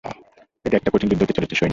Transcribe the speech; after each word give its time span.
এটা 0.65 0.75
একটা 0.77 0.91
কঠিন 0.93 1.07
যুদ্ধ 1.09 1.21
হতে 1.23 1.33
চলেছে, 1.33 1.55
সৈনিক। 1.55 1.69